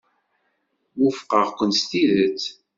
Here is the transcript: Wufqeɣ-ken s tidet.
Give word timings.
Wufqeɣ-ken 0.99 1.71
s 1.79 1.81
tidet. 1.89 2.43